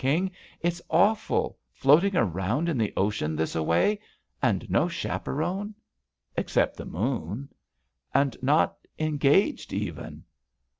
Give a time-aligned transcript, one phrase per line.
[0.03, 0.31] King.
[0.61, 1.59] It's aw ful!
[1.69, 3.99] Floating around in the ocean, this a way.
[4.41, 5.75] And no chaperone!"
[6.35, 7.47] "Except the moon."
[8.11, 8.77] "And not—
[9.11, 10.23] engaged, even!"